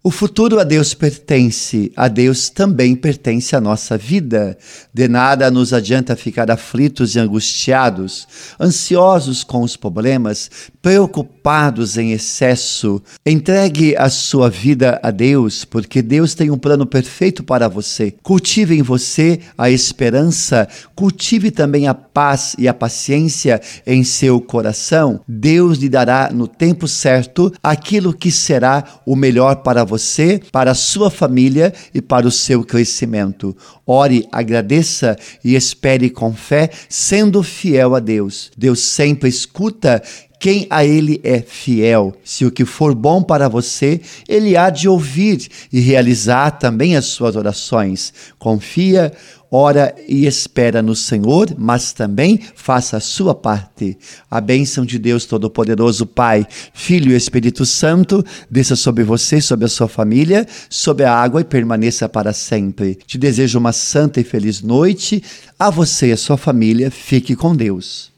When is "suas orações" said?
47.06-48.12